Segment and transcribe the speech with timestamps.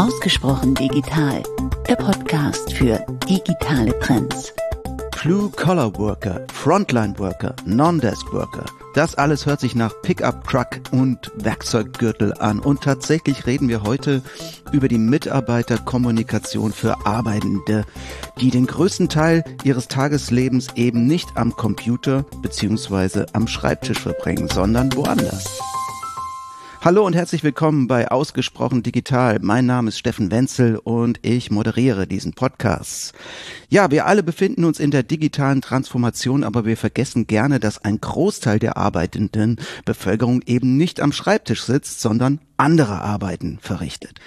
[0.00, 1.42] Ausgesprochen digital,
[1.86, 4.54] der Podcast für digitale Trends.
[5.20, 8.64] Blue-Collar Worker, Frontline Worker, Non-Desk Worker.
[8.94, 12.60] Das alles hört sich nach Pickup Truck und Werkzeuggürtel an.
[12.60, 14.22] Und tatsächlich reden wir heute
[14.72, 17.84] über die Mitarbeiterkommunikation für Arbeitende,
[18.40, 24.96] die den größten Teil ihres Tageslebens eben nicht am Computer beziehungsweise am Schreibtisch verbringen, sondern
[24.96, 25.60] woanders.
[26.82, 29.38] Hallo und herzlich willkommen bei Ausgesprochen Digital.
[29.42, 33.12] Mein Name ist Steffen Wenzel und ich moderiere diesen Podcast.
[33.68, 38.00] Ja, wir alle befinden uns in der digitalen Transformation, aber wir vergessen gerne, dass ein
[38.00, 44.18] Großteil der arbeitenden Bevölkerung eben nicht am Schreibtisch sitzt, sondern andere Arbeiten verrichtet.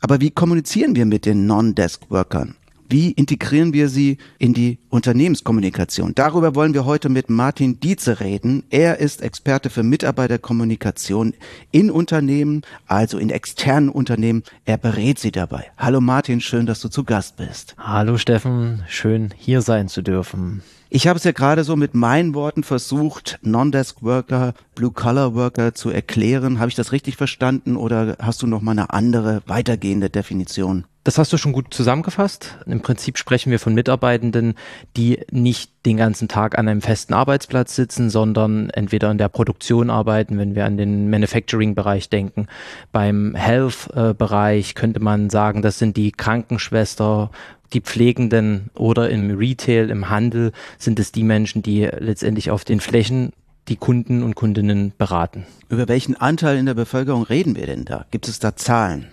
[0.00, 2.56] Aber wie kommunizieren wir mit den Non-Desk-Workern?
[2.88, 6.12] Wie integrieren wir sie in die Unternehmenskommunikation?
[6.14, 8.64] Darüber wollen wir heute mit Martin Dietze reden.
[8.70, 11.34] Er ist Experte für Mitarbeiterkommunikation
[11.70, 14.42] in Unternehmen, also in externen Unternehmen.
[14.64, 15.70] Er berät sie dabei.
[15.76, 17.76] Hallo Martin, schön, dass du zu Gast bist.
[17.78, 20.62] Hallo Steffen, schön hier sein zu dürfen.
[20.88, 26.58] Ich habe es ja gerade so mit meinen Worten versucht, Non-Desk-Worker, Blue-Collar-Worker zu erklären.
[26.58, 30.86] Habe ich das richtig verstanden oder hast du noch mal eine andere, weitergehende Definition?
[31.06, 32.58] Das hast du schon gut zusammengefasst.
[32.66, 34.54] Im Prinzip sprechen wir von Mitarbeitenden,
[34.96, 39.90] die nicht den ganzen Tag an einem festen Arbeitsplatz sitzen, sondern entweder in der Produktion
[39.90, 42.46] arbeiten, wenn wir an den Manufacturing-Bereich denken.
[42.92, 47.30] Beim Health-Bereich könnte man sagen, das sind die Krankenschwester,
[47.72, 52.80] die Pflegenden oder im Retail, im Handel sind es die Menschen, die letztendlich auf den
[52.80, 53.32] Flächen
[53.68, 55.44] die Kunden und Kundinnen beraten.
[55.68, 58.06] Über welchen Anteil in der Bevölkerung reden wir denn da?
[58.10, 59.08] Gibt es da Zahlen?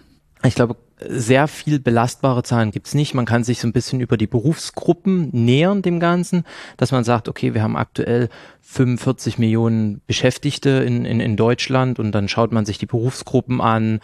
[0.45, 0.75] Ich glaube,
[1.07, 3.13] sehr viel belastbare Zahlen gibt's nicht.
[3.13, 6.45] Man kann sich so ein bisschen über die Berufsgruppen nähern dem Ganzen,
[6.77, 8.29] dass man sagt, okay, wir haben aktuell
[8.65, 13.99] 45 Millionen Beschäftigte in, in, in Deutschland und dann schaut man sich die Berufsgruppen an.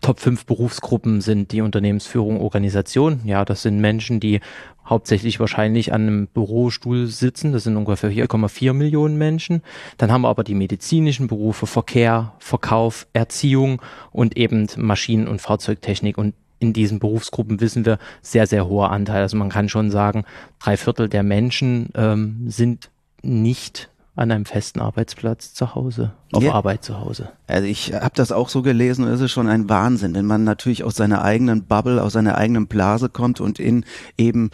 [0.00, 3.20] Top 5 Berufsgruppen sind die Unternehmensführung, Organisation.
[3.24, 4.40] Ja, das sind Menschen, die
[4.86, 7.52] hauptsächlich wahrscheinlich an einem Bürostuhl sitzen.
[7.52, 9.62] Das sind ungefähr 4,4 Millionen Menschen.
[9.98, 16.16] Dann haben wir aber die medizinischen Berufe, Verkehr, Verkauf, Erziehung und eben Maschinen- und Fahrzeugtechnik.
[16.16, 19.22] Und in diesen Berufsgruppen wissen wir sehr, sehr hoher Anteil.
[19.22, 20.24] Also man kann schon sagen,
[20.60, 22.90] drei Viertel der Menschen ähm, sind
[23.22, 26.54] nicht an einem festen Arbeitsplatz zu Hause, auf yeah.
[26.54, 27.28] Arbeit zu Hause.
[27.46, 30.42] Also ich habe das auch so gelesen und es ist schon ein Wahnsinn, wenn man
[30.42, 33.84] natürlich aus seiner eigenen Bubble, aus seiner eigenen Blase kommt und in
[34.16, 34.50] eben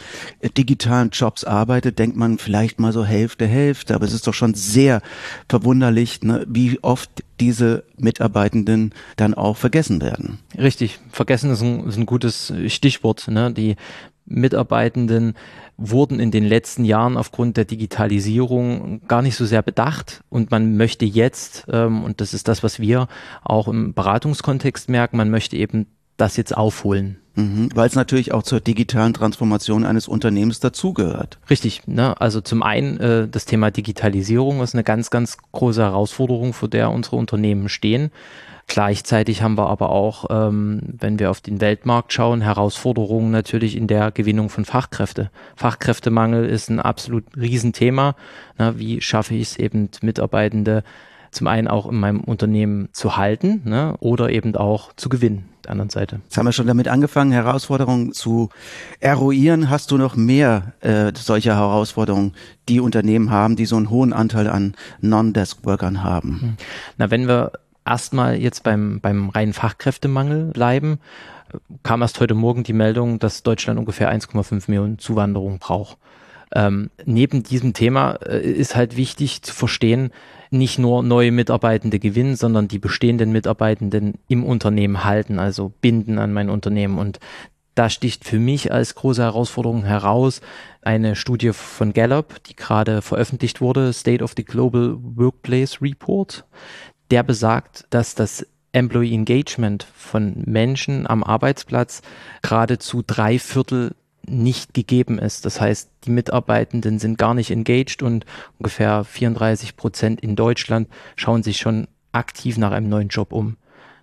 [0.59, 4.55] digitalen Jobs arbeitet, denkt man vielleicht mal so Hälfte, Hälfte, aber es ist doch schon
[4.55, 5.01] sehr
[5.49, 10.39] verwunderlich, ne, wie oft diese Mitarbeitenden dann auch vergessen werden.
[10.59, 13.27] Richtig, vergessen ist ein, ist ein gutes Stichwort.
[13.29, 13.53] Ne?
[13.53, 13.77] Die
[14.25, 15.35] Mitarbeitenden
[15.77, 20.77] wurden in den letzten Jahren aufgrund der Digitalisierung gar nicht so sehr bedacht und man
[20.77, 23.09] möchte jetzt, ähm, und das ist das, was wir
[23.43, 27.19] auch im Beratungskontext merken, man möchte eben das jetzt aufholen.
[27.35, 31.39] Mhm, Weil es natürlich auch zur digitalen Transformation eines Unternehmens dazugehört.
[31.49, 31.87] Richtig.
[31.87, 32.21] Ne?
[32.21, 36.91] Also zum einen äh, das Thema Digitalisierung ist eine ganz, ganz große Herausforderung, vor der
[36.91, 38.11] unsere Unternehmen stehen.
[38.67, 43.87] Gleichzeitig haben wir aber auch, ähm, wenn wir auf den Weltmarkt schauen, Herausforderungen natürlich in
[43.87, 45.31] der Gewinnung von Fachkräfte.
[45.57, 48.15] Fachkräftemangel ist ein absolut Riesenthema.
[48.59, 50.85] Na, wie schaffe ich es eben, Mitarbeitende
[51.33, 55.73] zum einen auch in meinem Unternehmen zu halten ne, oder eben auch zu gewinnen, der
[55.73, 56.21] anderen Seite.
[56.25, 58.51] Jetzt haben wir schon damit angefangen, Herausforderungen zu
[59.01, 59.71] eruieren.
[59.71, 62.35] Hast du noch mehr äh, solcher Herausforderungen,
[62.69, 66.59] die Unternehmen haben, die so einen hohen Anteil an Non-Desk-Workern haben?
[66.99, 67.53] Na, wenn wir
[67.87, 70.99] erstmal jetzt beim, beim reinen Fachkräftemangel bleiben,
[71.83, 75.99] kam erst heute Morgen die Meldung, dass Deutschland ungefähr 1,5 Millionen Zuwanderung braucht.
[76.55, 80.11] Ähm, neben diesem Thema äh, ist halt wichtig zu verstehen,
[80.51, 86.33] nicht nur neue Mitarbeitende gewinnen, sondern die bestehenden Mitarbeitenden im Unternehmen halten, also binden an
[86.33, 86.99] mein Unternehmen.
[86.99, 87.21] Und
[87.75, 90.43] da sticht für mich als große Herausforderung heraus
[90.83, 96.45] eine Studie von Gallup, die gerade veröffentlicht wurde, State of the Global Workplace Report
[97.13, 102.01] der besagt, dass das Employee Engagement von Menschen am Arbeitsplatz
[102.41, 103.95] geradezu drei Viertel
[104.27, 105.45] nicht gegeben ist.
[105.45, 108.25] Das heißt, die Mitarbeitenden sind gar nicht engaged und
[108.59, 113.59] ungefähr 34 Prozent in Deutschland schauen sich schon aktiv nach einem neuen Job um.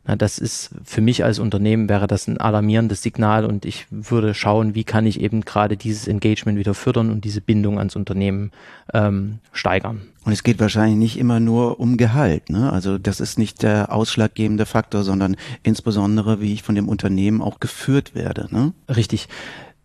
[0.10, 4.34] Na, das ist für mich als Unternehmen wäre das ein alarmierendes Signal und ich würde
[4.34, 8.50] schauen, wie kann ich eben gerade dieses Engagement wieder fördern und diese Bindung ans Unternehmen
[8.92, 10.02] ähm, steigern.
[10.26, 12.50] Und es geht wahrscheinlich nicht immer nur um Gehalt.
[12.50, 12.74] Ne?
[12.74, 17.60] Also das ist nicht der ausschlaggebende Faktor, sondern insbesondere, wie ich von dem Unternehmen auch
[17.60, 18.48] geführt werde.
[18.50, 18.74] Ne?
[18.90, 19.28] Richtig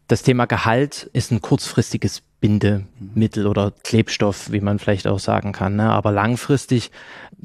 [0.09, 5.77] das Thema Gehalt ist ein kurzfristiges Bindemittel oder Klebstoff, wie man vielleicht auch sagen kann.
[5.77, 5.89] Ne?
[5.91, 6.91] Aber langfristig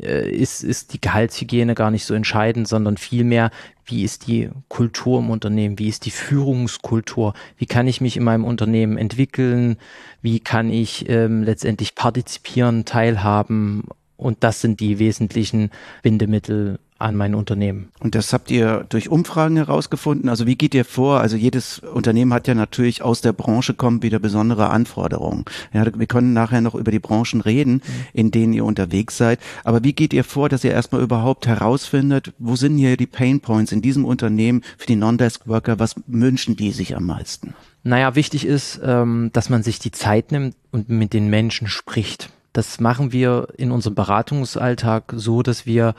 [0.02, 3.52] äh, ist, ist die Gehaltshygiene gar nicht so entscheidend, sondern vielmehr,
[3.86, 8.24] wie ist die Kultur im Unternehmen, wie ist die Führungskultur, wie kann ich mich in
[8.24, 9.78] meinem Unternehmen entwickeln,
[10.22, 13.86] wie kann ich ähm, letztendlich partizipieren, teilhaben.
[14.18, 15.72] Und das sind die wesentlichen
[16.04, 17.90] Bindemittel an mein Unternehmen.
[18.00, 20.30] Und das habt ihr durch Umfragen herausgefunden?
[20.30, 21.22] Also wie geht ihr vor?
[21.22, 25.46] Also jedes Unternehmen hat ja natürlich aus der Branche kommen wieder besondere Anforderungen.
[25.74, 27.82] Ja, wir können nachher noch über die Branchen reden,
[28.14, 29.40] in denen ihr unterwegs seid.
[29.64, 33.40] Aber wie geht ihr vor, dass ihr erstmal überhaupt herausfindet, wo sind hier die Pain
[33.40, 35.80] Points in diesem Unternehmen für die Non-Desk Worker?
[35.80, 37.54] Was wünschen die sich am meisten?
[37.84, 42.30] Naja, wichtig ist, ähm, dass man sich die Zeit nimmt und mit den Menschen spricht.
[42.52, 45.94] Das machen wir in unserem Beratungsalltag so, dass wir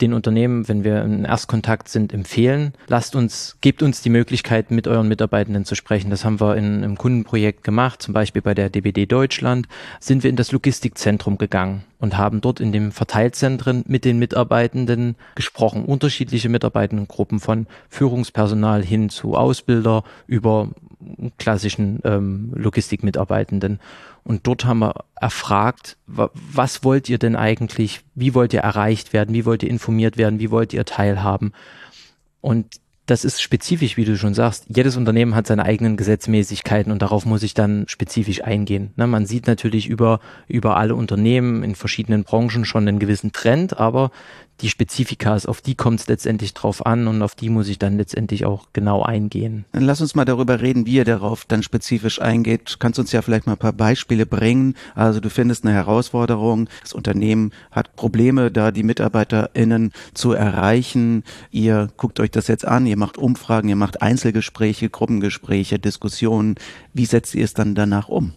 [0.00, 2.72] den Unternehmen, wenn wir in Erstkontakt sind, empfehlen.
[2.88, 6.10] Lasst uns, gebt uns die Möglichkeit, mit euren Mitarbeitenden zu sprechen.
[6.10, 9.66] Das haben wir in, im Kundenprojekt gemacht, zum Beispiel bei der DBD Deutschland,
[10.00, 15.16] sind wir in das Logistikzentrum gegangen und haben dort in den Verteilzentren mit den Mitarbeitenden
[15.34, 15.84] gesprochen.
[15.84, 20.70] Unterschiedliche Mitarbeitendengruppen von Führungspersonal hin zu Ausbilder über
[21.38, 23.80] klassischen ähm, Logistikmitarbeitenden.
[24.26, 29.32] Und dort haben wir erfragt, was wollt ihr denn eigentlich, wie wollt ihr erreicht werden,
[29.32, 31.52] wie wollt ihr informiert werden, wie wollt ihr teilhaben?
[32.40, 34.64] Und das ist spezifisch, wie du schon sagst.
[34.68, 38.90] Jedes Unternehmen hat seine eigenen Gesetzmäßigkeiten und darauf muss ich dann spezifisch eingehen.
[38.96, 40.18] Na, man sieht natürlich über,
[40.48, 44.10] über alle Unternehmen in verschiedenen Branchen schon einen gewissen Trend, aber
[44.60, 47.98] die Spezifikas, auf die kommt es letztendlich drauf an und auf die muss ich dann
[47.98, 49.64] letztendlich auch genau eingehen.
[49.72, 52.76] Dann lass uns mal darüber reden, wie ihr darauf dann spezifisch eingeht.
[52.78, 54.74] Kannst uns ja vielleicht mal ein paar Beispiele bringen.
[54.94, 61.22] Also du findest eine Herausforderung, das Unternehmen hat Probleme, da die MitarbeiterInnen zu erreichen.
[61.50, 66.54] Ihr guckt euch das jetzt an, ihr macht Umfragen, ihr macht Einzelgespräche, Gruppengespräche, Diskussionen.
[66.94, 68.32] Wie setzt ihr es dann danach um?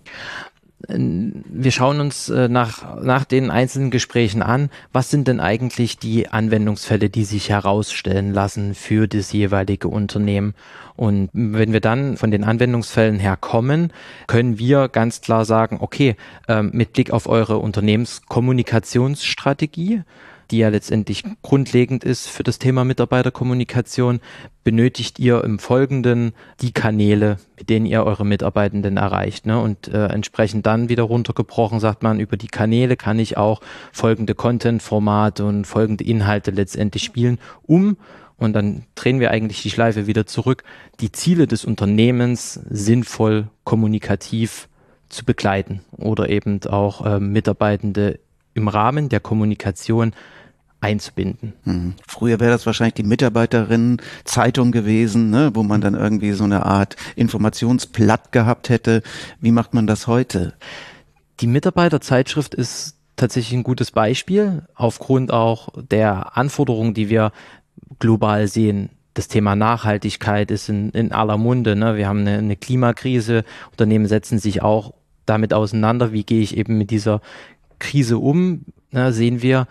[0.88, 6.30] Wir schauen uns äh, nach, nach den einzelnen Gesprächen an, was sind denn eigentlich die
[6.30, 10.54] Anwendungsfälle, die sich herausstellen lassen für das jeweilige Unternehmen.
[10.96, 13.94] Und wenn wir dann von den Anwendungsfällen her kommen,
[14.28, 16.16] können wir ganz klar sagen, okay,
[16.48, 20.04] ähm, mit Blick auf eure Unternehmenskommunikationsstrategie,
[20.52, 24.20] die ja letztendlich grundlegend ist für das Thema Mitarbeiterkommunikation,
[24.64, 29.46] benötigt ihr im Folgenden die Kanäle, mit denen ihr eure Mitarbeitenden erreicht.
[29.46, 29.60] Ne?
[29.60, 33.62] Und äh, entsprechend dann wieder runtergebrochen sagt man, über die Kanäle kann ich auch
[33.92, 37.98] folgende Content-Formate und folgende Inhalte letztendlich spielen, um
[38.40, 40.64] und dann drehen wir eigentlich die Schleife wieder zurück,
[41.02, 44.70] die Ziele des Unternehmens sinnvoll kommunikativ
[45.10, 48.20] zu begleiten oder eben auch äh, Mitarbeitende
[48.54, 50.14] im Rahmen der Kommunikation
[50.82, 51.54] einzubinden.
[51.66, 51.94] Mhm.
[52.08, 56.96] Früher wäre das wahrscheinlich die Mitarbeiterinnen-Zeitung gewesen, ne, wo man dann irgendwie so eine Art
[57.16, 59.04] Informationsblatt gehabt hätte.
[59.42, 60.54] Wie macht man das heute?
[61.42, 67.32] Die Mitarbeiterzeitschrift ist tatsächlich ein gutes Beispiel, aufgrund auch der Anforderungen, die wir
[68.00, 68.90] global sehen.
[69.14, 71.76] Das Thema Nachhaltigkeit ist in, in aller Munde.
[71.76, 71.98] Ne?
[71.98, 73.44] Wir haben eine, eine Klimakrise.
[73.72, 74.94] Unternehmen setzen sich auch
[75.26, 77.22] damit auseinander, wie gehe ich eben mit dieser
[77.80, 78.66] Krise um.
[78.92, 79.12] Ne?
[79.12, 79.68] Sehen wir,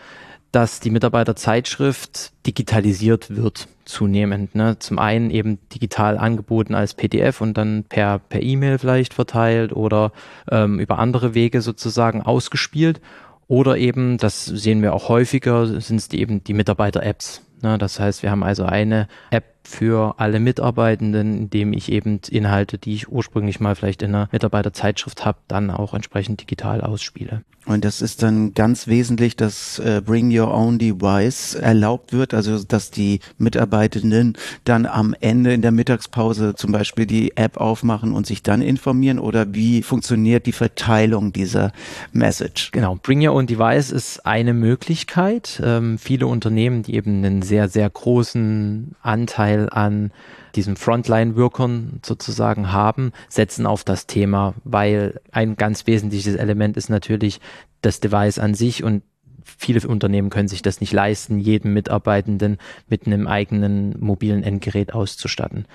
[0.53, 4.55] dass die Mitarbeiterzeitschrift digitalisiert wird zunehmend.
[4.55, 4.79] Ne?
[4.79, 10.13] Zum einen eben digital angeboten als PDF und dann per per E-Mail vielleicht verteilt oder
[10.51, 13.01] ähm, über andere Wege sozusagen ausgespielt.
[13.47, 17.43] Oder eben, das sehen wir auch häufiger, sind es eben die Mitarbeiter-Apps.
[17.63, 17.79] Ne?
[17.79, 22.95] Das heißt, wir haben also eine App für alle Mitarbeitenden, indem ich eben Inhalte, die
[22.95, 27.43] ich ursprünglich mal vielleicht in einer Mitarbeiterzeitschrift habe, dann auch entsprechend digital ausspiele.
[27.69, 32.65] Und das ist dann ganz wesentlich, dass äh, Bring Your Own Device erlaubt wird, also
[32.65, 38.27] dass die Mitarbeitenden dann am Ende in der Mittagspause zum Beispiel die App aufmachen und
[38.27, 41.73] sich dann informieren oder wie funktioniert die Verteilung dieser
[42.13, 42.71] Message?
[42.73, 45.61] Genau, Bring Your Own Device ist eine Möglichkeit.
[45.63, 50.13] Ähm, viele Unternehmen, die eben einen sehr, sehr großen Anteil Anteil an
[50.55, 57.41] diesen Frontline-Wirkern sozusagen haben, setzen auf das Thema, weil ein ganz wesentliches Element ist natürlich
[57.83, 59.03] das Device an sich und
[59.45, 65.67] viele Unternehmen können sich das nicht leisten, jeden Mitarbeitenden mit einem eigenen mobilen Endgerät auszustatten.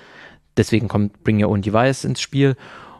[0.56, 2.56] Deswegen kommt Bring Your Own Device ins Spiel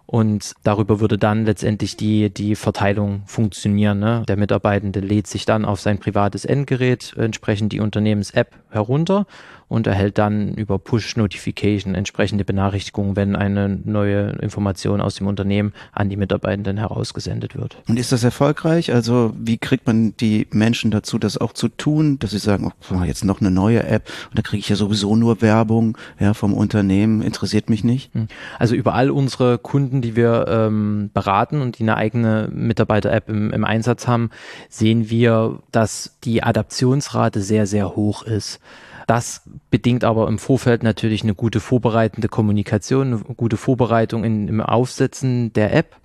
[0.07, 4.00] und darüber würde dann letztendlich die, die Verteilung funktionieren.
[4.00, 4.23] Ne?
[4.29, 9.26] Der Mitarbeitende lädt sich dann auf sein privates Endgerät entsprechend die Unternehmens-App herunter
[9.75, 16.09] und erhält dann über Push-Notification entsprechende Benachrichtigungen, wenn eine neue Information aus dem Unternehmen an
[16.09, 17.76] die Mitarbeitenden herausgesendet wird.
[17.88, 18.93] Und ist das erfolgreich?
[18.93, 23.02] Also wie kriegt man die Menschen dazu, das auch zu tun, dass sie sagen, oh,
[23.02, 26.54] jetzt noch eine neue App und da kriege ich ja sowieso nur Werbung ja, vom
[26.54, 28.14] Unternehmen, interessiert mich nicht?
[28.14, 28.28] Hm.
[28.61, 33.50] Also über all unsere Kunden, die wir ähm, beraten und die eine eigene Mitarbeiter-App im,
[33.50, 34.31] im Einsatz haben,
[34.69, 38.61] sehen wir, dass die Adaptionsrate sehr, sehr hoch ist.
[39.06, 44.61] Das bedingt aber im Vorfeld natürlich eine gute vorbereitende Kommunikation, eine gute Vorbereitung in, im
[44.61, 45.96] Aufsetzen der App.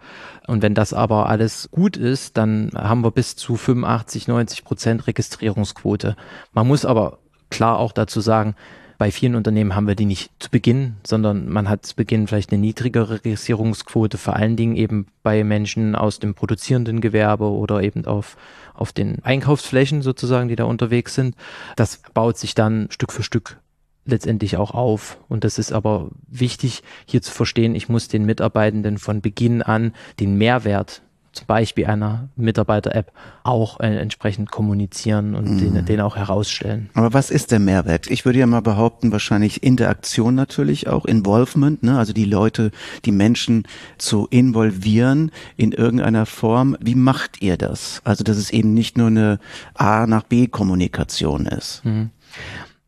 [0.47, 5.07] Und wenn das aber alles gut ist, dann haben wir bis zu 85, 90 Prozent
[5.07, 6.15] Registrierungsquote.
[6.53, 8.55] Man muss aber klar auch dazu sagen,
[8.99, 12.51] bei vielen Unternehmen haben wir die nicht zu Beginn, sondern man hat zu Beginn vielleicht
[12.51, 18.05] eine niedrigere Registrierungsquote, vor allen Dingen eben bei Menschen aus dem produzierenden Gewerbe oder eben
[18.05, 18.35] auf,
[18.73, 21.35] auf den Einkaufsflächen sozusagen, die da unterwegs sind.
[21.77, 23.57] Das baut sich dann Stück für Stück
[24.03, 25.17] letztendlich auch auf.
[25.29, 29.93] Und das ist aber wichtig, hier zu verstehen, ich muss den Mitarbeitenden von Beginn an
[30.19, 33.12] den Mehrwert zum Beispiel einer Mitarbeiter-App
[33.43, 35.74] auch äh, entsprechend kommunizieren und mhm.
[35.74, 36.89] den, den auch herausstellen.
[36.93, 38.07] Aber was ist der Mehrwert?
[38.07, 41.98] Ich würde ja mal behaupten, wahrscheinlich Interaktion natürlich auch, Involvement, ne?
[41.98, 42.71] also die Leute,
[43.05, 43.67] die Menschen
[43.98, 46.77] zu involvieren in irgendeiner Form.
[46.79, 48.01] Wie macht ihr das?
[48.03, 49.39] Also, dass es eben nicht nur eine
[49.75, 51.83] A nach B Kommunikation ist.
[51.86, 52.09] Mhm.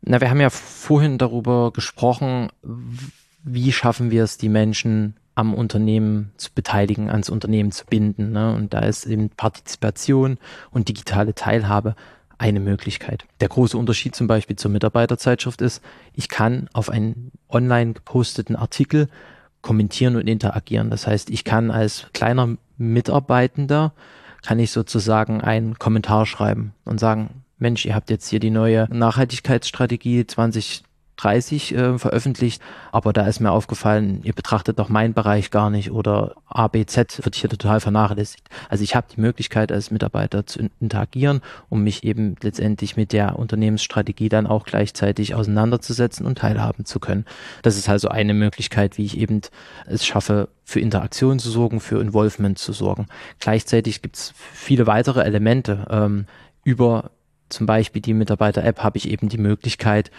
[0.01, 2.49] Na, wir haben ja vorhin darüber gesprochen,
[3.43, 8.31] wie schaffen wir es, die Menschen am Unternehmen zu beteiligen, ans Unternehmen zu binden.
[8.31, 8.53] Ne?
[8.53, 10.37] Und da ist eben Partizipation
[10.71, 11.95] und digitale Teilhabe
[12.37, 13.25] eine Möglichkeit.
[13.39, 15.83] Der große Unterschied zum Beispiel zur Mitarbeiterzeitschrift ist,
[16.13, 19.09] ich kann auf einen online geposteten Artikel
[19.61, 20.89] kommentieren und interagieren.
[20.89, 23.93] Das heißt, ich kann als kleiner Mitarbeitender,
[24.41, 28.87] kann ich sozusagen einen Kommentar schreiben und sagen, Mensch, ihr habt jetzt hier die neue
[28.91, 30.83] Nachhaltigkeitsstrategie 20
[31.21, 32.61] 30 äh, veröffentlicht,
[32.91, 37.35] aber da ist mir aufgefallen, ihr betrachtet doch meinen Bereich gar nicht oder ABZ wird
[37.35, 38.49] hier total vernachlässigt.
[38.69, 43.37] Also ich habe die Möglichkeit als Mitarbeiter zu interagieren, um mich eben letztendlich mit der
[43.37, 47.25] Unternehmensstrategie dann auch gleichzeitig auseinanderzusetzen und teilhaben zu können.
[47.61, 49.41] Das ist also eine Möglichkeit, wie ich eben
[49.85, 53.07] es schaffe, für Interaktion zu sorgen, für Involvement zu sorgen.
[53.39, 55.85] Gleichzeitig gibt es viele weitere Elemente.
[55.89, 56.25] Ähm,
[56.63, 57.11] über
[57.49, 60.09] zum Beispiel die Mitarbeiter-App habe ich eben die Möglichkeit,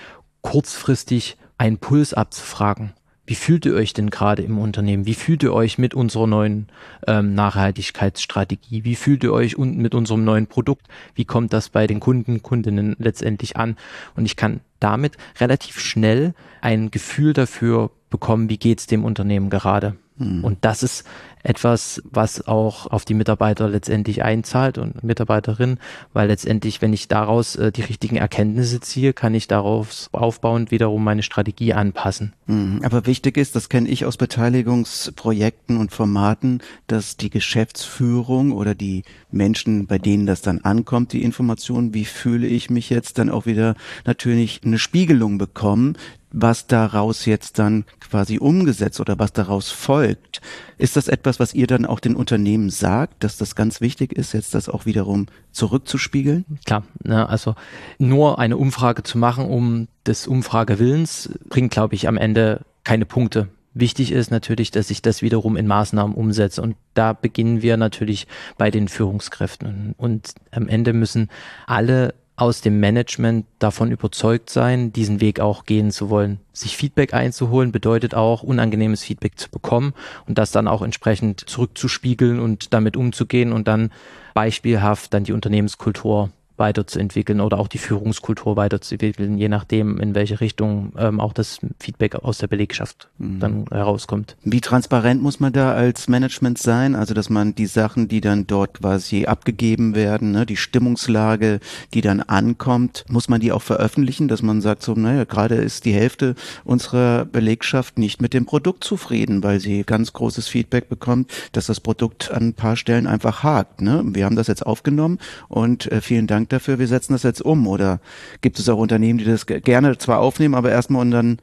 [0.42, 2.92] kurzfristig einen Puls abzufragen.
[3.25, 5.06] Wie fühlt ihr euch denn gerade im Unternehmen?
[5.06, 6.66] Wie fühlt ihr euch mit unserer neuen
[7.06, 8.84] ähm, Nachhaltigkeitsstrategie?
[8.84, 10.88] Wie fühlt ihr euch und mit unserem neuen Produkt?
[11.14, 13.76] Wie kommt das bei den Kunden, Kundinnen letztendlich an?
[14.16, 19.96] Und ich kann damit relativ schnell ein Gefühl dafür bekommen, wie geht's dem Unternehmen gerade.
[20.23, 20.45] Hm.
[20.45, 21.05] Und das ist
[21.43, 25.79] etwas, was auch auf die Mitarbeiter letztendlich einzahlt und Mitarbeiterinnen,
[26.12, 31.02] weil letztendlich, wenn ich daraus äh, die richtigen Erkenntnisse ziehe, kann ich darauf aufbauend wiederum
[31.02, 32.33] meine Strategie anpassen.
[32.47, 32.81] Hm.
[32.85, 39.02] Aber wichtig ist, das kenne ich aus Beteiligungsprojekten und Formaten, dass die Geschäftsführung oder die
[39.31, 43.47] Menschen, bei denen das dann ankommt, die Information, wie fühle ich mich jetzt, dann auch
[43.47, 43.75] wieder
[44.05, 45.97] natürlich eine Spiegelung bekommen,
[46.33, 50.41] was daraus jetzt dann quasi umgesetzt oder was daraus folgt.
[50.79, 54.33] Ist das etwas, was ihr dann auch den Unternehmen sagt, dass das ganz wichtig ist,
[54.33, 56.45] jetzt das auch wiederum zurückzuspiegeln?
[56.65, 57.55] Klar, ne, also
[57.99, 63.49] nur eine Umfrage zu machen, um des Umfragewillens, bringt, glaube ich, am Ende keine Punkte.
[63.75, 66.61] Wichtig ist natürlich, dass ich das wiederum in Maßnahmen umsetze.
[66.61, 68.27] Und da beginnen wir natürlich
[68.59, 69.95] bei den Führungskräften.
[69.97, 71.31] Und am Ende müssen
[71.67, 76.41] alle aus dem Management davon überzeugt sein, diesen Weg auch gehen zu wollen.
[76.53, 79.93] Sich Feedback einzuholen bedeutet auch, unangenehmes Feedback zu bekommen
[80.27, 83.91] und das dann auch entsprechend zurückzuspiegeln und damit umzugehen und dann
[84.35, 86.31] beispielhaft dann die Unternehmenskultur
[86.62, 92.14] weiterzuentwickeln oder auch die Führungskultur weiterzuentwickeln, je nachdem, in welche Richtung ähm, auch das Feedback
[92.14, 93.40] aus der Belegschaft mhm.
[93.40, 94.37] dann herauskommt.
[94.45, 96.95] Wie transparent muss man da als Management sein?
[96.95, 101.59] Also, dass man die Sachen, die dann dort quasi abgegeben werden, ne, die Stimmungslage,
[101.95, 105.85] die dann ankommt, muss man die auch veröffentlichen, dass man sagt so, naja, gerade ist
[105.85, 111.33] die Hälfte unserer Belegschaft nicht mit dem Produkt zufrieden, weil sie ganz großes Feedback bekommt,
[111.50, 113.81] dass das Produkt an ein paar Stellen einfach hakt.
[113.81, 114.02] Ne?
[114.04, 117.66] Wir haben das jetzt aufgenommen und äh, vielen Dank dafür, wir setzen das jetzt um?
[117.66, 118.00] Oder
[118.40, 121.38] gibt es auch Unternehmen, die das gerne zwar aufnehmen, aber erstmal unter den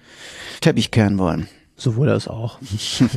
[0.61, 1.47] Teppich kehren wollen?
[1.79, 2.59] Sowohl als auch.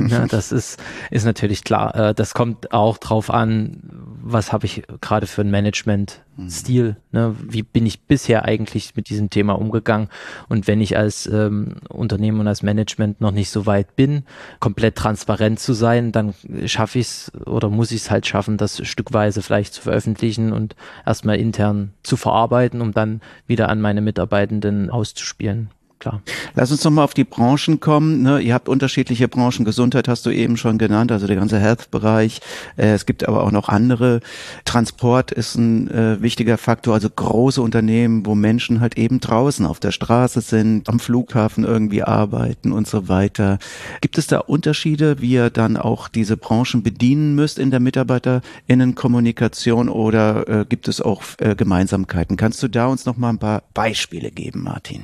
[0.07, 1.93] ja, das ist, ist natürlich klar.
[1.95, 3.81] Äh, das kommt auch drauf an,
[4.23, 6.95] was habe ich gerade für einen Management-Stil.
[7.11, 7.35] Ne?
[7.41, 10.07] Wie bin ich bisher eigentlich mit diesem Thema umgegangen?
[10.47, 14.23] Und wenn ich als ähm, Unternehmen und als Management noch nicht so weit bin,
[14.61, 16.33] komplett transparent zu sein, dann
[16.65, 20.77] schaffe ich es oder muss ich es halt schaffen, das stückweise vielleicht zu veröffentlichen und
[21.05, 25.69] erstmal intern zu verarbeiten, um dann wieder an meine Mitarbeitenden auszuspielen.
[26.03, 26.21] Klar.
[26.53, 28.21] Lass uns nochmal auf die Branchen kommen.
[28.21, 28.41] Ne?
[28.41, 29.63] Ihr habt unterschiedliche Branchen.
[29.65, 32.41] Gesundheit hast du eben schon genannt, also der ganze Health-Bereich.
[32.77, 34.21] Äh, es gibt aber auch noch andere.
[34.65, 39.79] Transport ist ein äh, wichtiger Faktor, also große Unternehmen, wo Menschen halt eben draußen auf
[39.79, 43.59] der Straße sind, am Flughafen irgendwie arbeiten und so weiter.
[44.01, 49.87] Gibt es da Unterschiede, wie ihr dann auch diese Branchen bedienen müsst in der Mitarbeiterinnenkommunikation
[49.87, 52.35] oder äh, gibt es auch äh, Gemeinsamkeiten?
[52.35, 55.03] Kannst du da uns noch mal ein paar Beispiele geben, Martin?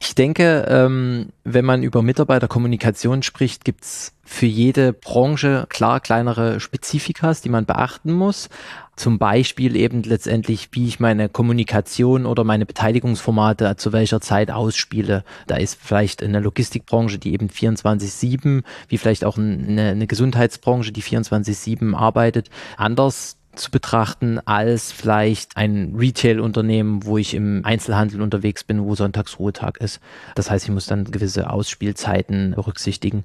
[0.00, 7.40] Ich denke, ähm, wenn man über Mitarbeiterkommunikation spricht, gibt's für jede Branche klar kleinere Spezifikas,
[7.40, 8.48] die man beachten muss.
[8.96, 15.24] Zum Beispiel eben letztendlich, wie ich meine Kommunikation oder meine Beteiligungsformate zu welcher Zeit ausspiele.
[15.46, 21.02] Da ist vielleicht eine Logistikbranche, die eben 24-7, wie vielleicht auch eine, eine Gesundheitsbranche, die
[21.02, 28.84] 24-7 arbeitet, anders zu betrachten als vielleicht ein Retail-Unternehmen, wo ich im Einzelhandel unterwegs bin,
[28.84, 30.00] wo Sonntagsruhetag ist.
[30.34, 33.24] Das heißt, ich muss dann gewisse Ausspielzeiten berücksichtigen.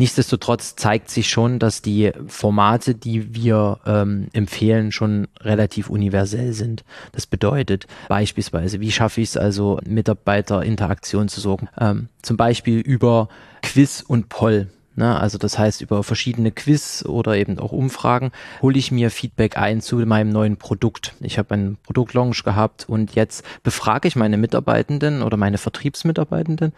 [0.00, 6.84] Nichtsdestotrotz zeigt sich schon, dass die Formate, die wir ähm, empfehlen, schon relativ universell sind.
[7.12, 11.68] Das bedeutet beispielsweise, wie schaffe ich es also, Mitarbeiterinteraktion zu sorgen?
[11.78, 13.28] Ähm, zum Beispiel über
[13.60, 14.68] Quiz und Poll.
[15.00, 15.18] Ne?
[15.18, 19.80] Also das heißt, über verschiedene Quiz oder eben auch Umfragen hole ich mir Feedback ein
[19.80, 21.14] zu meinem neuen Produkt.
[21.20, 26.74] Ich habe einen Produktlaunch gehabt und jetzt befrage ich meine Mitarbeitenden oder meine Vertriebsmitarbeitenden.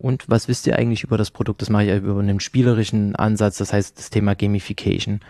[0.00, 1.60] Und was wisst ihr eigentlich über das Produkt?
[1.60, 5.20] Das mache ich über einen spielerischen Ansatz, das heißt das Thema Gamification.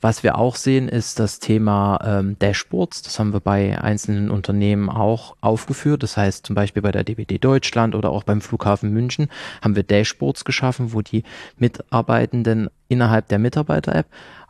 [0.00, 3.02] Was wir auch sehen, ist das Thema ähm, Dashboards.
[3.02, 6.02] Das haben wir bei einzelnen Unternehmen auch aufgeführt.
[6.02, 9.28] Das heißt zum Beispiel bei der DBD Deutschland oder auch beim Flughafen München
[9.62, 11.22] haben wir Dashboards geschaffen, wo die
[11.56, 14.06] Mitarbeitenden innerhalb der Mitarbeiter-App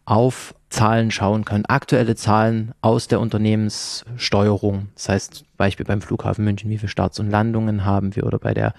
[0.06, 4.88] auf Zahlen schauen können, aktuelle Zahlen aus der Unternehmenssteuerung.
[4.94, 8.52] Das heißt, Beispiel beim Flughafen München, wie viele Starts und Landungen haben wir oder bei
[8.52, 8.74] der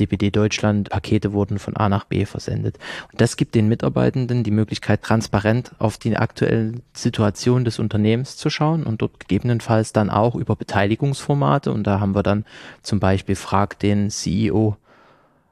[0.00, 2.78] DPD Deutschland, Pakete wurden von A nach B versendet.
[3.12, 8.48] Und das gibt den Mitarbeitenden die Möglichkeit, transparent auf die aktuelle Situation des Unternehmens zu
[8.48, 11.70] schauen und dort gegebenenfalls dann auch über Beteiligungsformate.
[11.70, 12.46] Und da haben wir dann
[12.82, 14.76] zum Beispiel Frag den CEO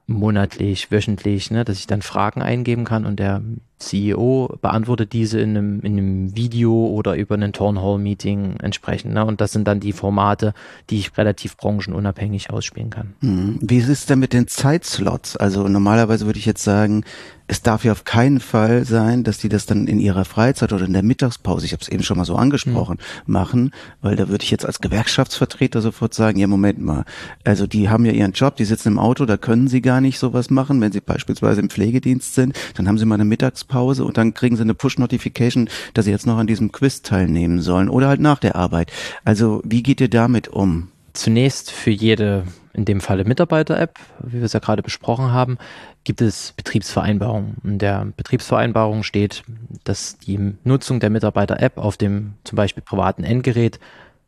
[0.06, 3.42] monatlich, wöchentlich, ne, dass ich dann Fragen eingeben kann und der
[3.78, 9.14] CEO beantwortet diese in einem, in einem Video oder über einen Town Hall Meeting entsprechend.
[9.14, 9.24] Ne?
[9.24, 10.54] Und das sind dann die Formate,
[10.90, 13.14] die ich relativ branchenunabhängig ausspielen kann.
[13.20, 13.58] Hm.
[13.60, 15.36] Wie ist es denn mit den Zeitslots?
[15.36, 17.04] Also normalerweise würde ich jetzt sagen,
[17.46, 20.86] es darf ja auf keinen Fall sein, dass die das dann in ihrer Freizeit oder
[20.86, 23.32] in der Mittagspause, ich habe es eben schon mal so angesprochen, mhm.
[23.32, 23.70] machen,
[24.00, 27.04] weil da würde ich jetzt als Gewerkschaftsvertreter sofort sagen, ja Moment mal,
[27.44, 30.18] also die haben ja ihren Job, die sitzen im Auto, da können sie gar nicht
[30.18, 33.63] sowas machen, wenn sie beispielsweise im Pflegedienst sind, dann haben sie mal eine Mittagspause
[34.04, 37.88] und dann kriegen sie eine Push-Notification, dass sie jetzt noch an diesem Quiz teilnehmen sollen
[37.88, 38.92] oder halt nach der Arbeit.
[39.24, 40.88] Also wie geht ihr damit um?
[41.12, 45.58] Zunächst für jede in dem Falle Mitarbeiter-App, wie wir es ja gerade besprochen haben,
[46.02, 47.56] gibt es Betriebsvereinbarungen.
[47.62, 49.44] In der Betriebsvereinbarung steht,
[49.84, 53.78] dass die Nutzung der Mitarbeiter-App auf dem zum Beispiel privaten Endgerät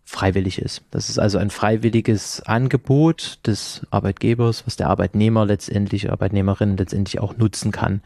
[0.08, 0.82] freiwillig ist.
[0.92, 7.36] Das ist also ein freiwilliges Angebot des Arbeitgebers, was der Arbeitnehmer letztendlich, Arbeitnehmerin letztendlich auch
[7.36, 8.02] nutzen kann.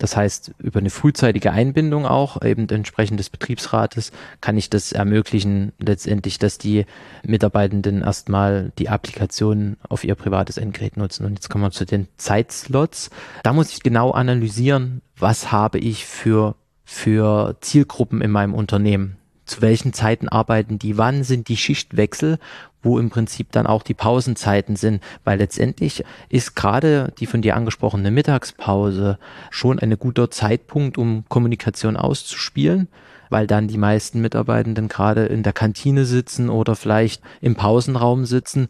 [0.00, 5.72] Das heißt, über eine frühzeitige Einbindung auch eben entsprechend des Betriebsrates kann ich das ermöglichen,
[5.78, 6.86] letztendlich, dass die
[7.22, 11.24] Mitarbeitenden erstmal die Applikation auf ihr privates Endgerät nutzen.
[11.24, 13.10] Und jetzt kommen wir zu den Zeitslots.
[13.44, 19.62] Da muss ich genau analysieren, was habe ich für, für Zielgruppen in meinem Unternehmen zu
[19.62, 22.38] welchen Zeiten arbeiten die, wann sind die Schichtwechsel,
[22.82, 27.56] wo im Prinzip dann auch die Pausenzeiten sind, weil letztendlich ist gerade die von dir
[27.56, 29.18] angesprochene Mittagspause
[29.50, 32.88] schon ein guter Zeitpunkt, um Kommunikation auszuspielen,
[33.30, 38.68] weil dann die meisten Mitarbeitenden gerade in der Kantine sitzen oder vielleicht im Pausenraum sitzen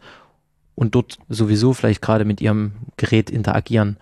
[0.75, 3.97] und dort sowieso vielleicht gerade mit ihrem Gerät interagieren.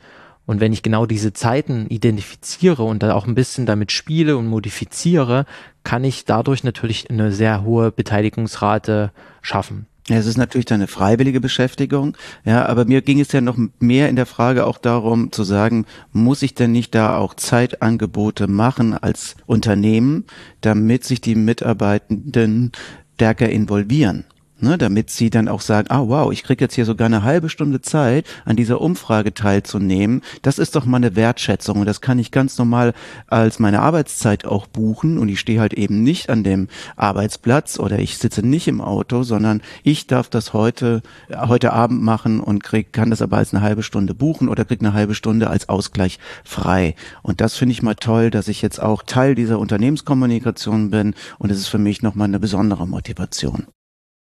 [0.45, 4.47] Und wenn ich genau diese Zeiten identifiziere und da auch ein bisschen damit spiele und
[4.47, 5.45] modifiziere,
[5.83, 9.87] kann ich dadurch natürlich eine sehr hohe Beteiligungsrate schaffen.
[10.09, 14.09] Ja, es ist natürlich eine freiwillige Beschäftigung, ja, aber mir ging es ja noch mehr
[14.09, 18.97] in der Frage auch darum zu sagen, muss ich denn nicht da auch Zeitangebote machen
[18.97, 20.25] als Unternehmen,
[20.59, 22.73] damit sich die Mitarbeitenden
[23.15, 24.25] stärker involvieren?
[24.63, 27.49] Ne, damit sie dann auch sagen, ah wow, ich kriege jetzt hier sogar eine halbe
[27.49, 30.21] Stunde Zeit, an dieser Umfrage teilzunehmen.
[30.41, 32.93] Das ist doch mal eine Wertschätzung und das kann ich ganz normal
[33.27, 37.99] als meine Arbeitszeit auch buchen und ich stehe halt eben nicht an dem Arbeitsplatz oder
[37.99, 41.01] ich sitze nicht im Auto, sondern ich darf das heute
[41.35, 44.79] heute Abend machen und krieg, kann das aber als eine halbe Stunde buchen oder krieg
[44.79, 46.95] eine halbe Stunde als Ausgleich frei.
[47.21, 51.51] Und das finde ich mal toll, dass ich jetzt auch Teil dieser Unternehmenskommunikation bin und
[51.51, 53.67] es ist für mich nochmal eine besondere Motivation.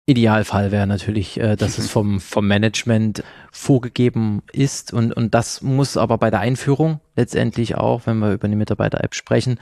[0.09, 5.97] Idealfall wäre natürlich, äh, dass es vom, vom Management vorgegeben ist und, und das muss
[5.97, 9.59] aber bei der Einführung letztendlich auch, wenn wir über die Mitarbeiter-App sprechen,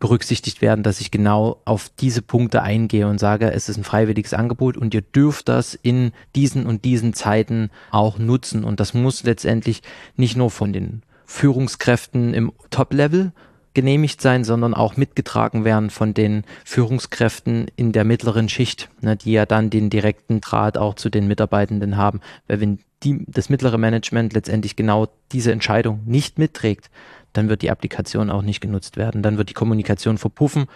[0.00, 4.34] berücksichtigt werden, dass ich genau auf diese Punkte eingehe und sage, es ist ein freiwilliges
[4.34, 8.64] Angebot und ihr dürft das in diesen und diesen Zeiten auch nutzen.
[8.64, 9.82] Und das muss letztendlich
[10.16, 13.32] nicht nur von den Führungskräften im Top-Level
[13.74, 19.32] genehmigt sein, sondern auch mitgetragen werden von den Führungskräften in der mittleren Schicht, ne, die
[19.32, 22.20] ja dann den direkten Draht auch zu den Mitarbeitenden haben.
[22.46, 26.90] Weil wenn die, das mittlere Management letztendlich genau diese Entscheidung nicht mitträgt,
[27.32, 29.22] dann wird die Applikation auch nicht genutzt werden.
[29.22, 30.66] Dann wird die Kommunikation verpuffen,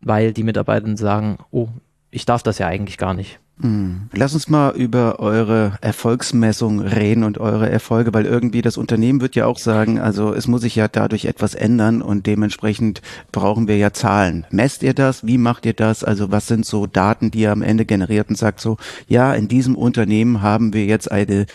[0.00, 1.68] weil die Mitarbeitenden sagen, oh,
[2.10, 3.40] ich darf das ja eigentlich gar nicht.
[3.60, 4.08] Hm.
[4.12, 9.36] Lass uns mal über eure Erfolgsmessung reden und eure Erfolge, weil irgendwie das Unternehmen wird
[9.36, 13.76] ja auch sagen, also es muss sich ja dadurch etwas ändern und dementsprechend brauchen wir
[13.76, 14.44] ja Zahlen.
[14.50, 15.24] Messt ihr das?
[15.24, 16.02] Wie macht ihr das?
[16.02, 19.46] Also was sind so Daten, die ihr am Ende generiert und sagt so, ja, in
[19.46, 21.46] diesem Unternehmen haben wir jetzt eine,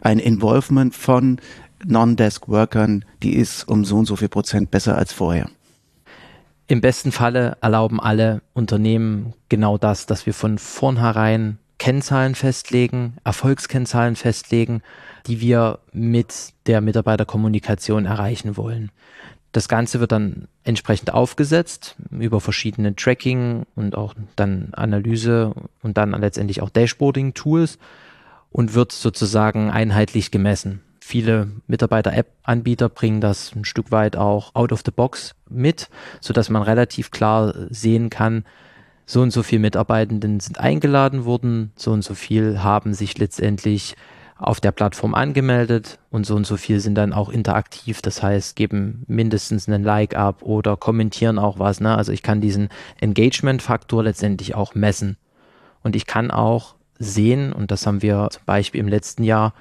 [0.00, 1.40] ein Involvement von
[1.84, 5.48] Non-Desk-Workern, die ist um so und so viel Prozent besser als vorher.
[6.70, 14.16] Im besten Falle erlauben alle Unternehmen genau das, dass wir von vornherein Kennzahlen festlegen, Erfolgskennzahlen
[14.16, 14.82] festlegen,
[15.26, 18.90] die wir mit der Mitarbeiterkommunikation erreichen wollen.
[19.52, 26.10] Das Ganze wird dann entsprechend aufgesetzt über verschiedene Tracking und auch dann Analyse und dann
[26.10, 27.78] letztendlich auch Dashboarding-Tools
[28.50, 30.82] und wird sozusagen einheitlich gemessen.
[31.08, 35.88] Viele Mitarbeiter-App-Anbieter bringen das ein Stück weit auch out of the box mit,
[36.20, 38.44] so dass man relativ klar sehen kann,
[39.06, 43.96] so und so viele Mitarbeitenden sind eingeladen worden, so und so viel haben sich letztendlich
[44.36, 48.54] auf der Plattform angemeldet und so und so viel sind dann auch interaktiv, das heißt,
[48.54, 51.80] geben mindestens einen Like ab oder kommentieren auch was.
[51.80, 51.96] Ne?
[51.96, 52.68] Also ich kann diesen
[53.00, 55.16] Engagement-Faktor letztendlich auch messen.
[55.82, 59.54] Und ich kann auch sehen, und das haben wir zum Beispiel im letzten Jahr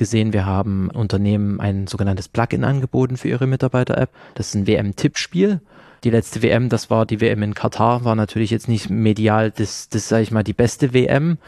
[0.00, 4.08] gesehen, wir haben Unternehmen ein sogenanntes Plugin angeboten für ihre Mitarbeiter-App.
[4.34, 5.60] Das ist ein WM-Tippspiel.
[6.04, 9.90] Die letzte WM, das war die WM in Katar, war natürlich jetzt nicht medial das,
[9.90, 11.38] das sage ich mal, die beste WM, mhm.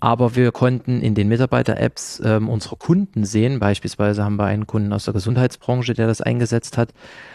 [0.00, 3.60] aber wir konnten in den Mitarbeiter-Apps ähm, unsere Kunden sehen.
[3.60, 6.92] Beispielsweise haben wir einen Kunden aus der Gesundheitsbranche, der das eingesetzt hat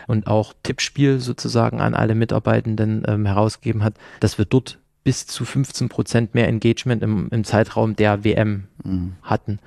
[0.07, 5.45] und auch Tippspiel sozusagen an alle Mitarbeitenden ähm, herausgegeben hat, dass wir dort bis zu
[5.45, 9.13] 15 Prozent mehr Engagement im, im Zeitraum der WM mhm.
[9.23, 9.59] hatten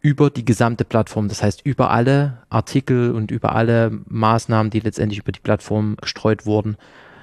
[0.00, 1.28] über die gesamte Plattform.
[1.28, 6.46] Das heißt, über alle Artikel und über alle Maßnahmen, die letztendlich über die Plattform gestreut
[6.46, 6.76] wurden.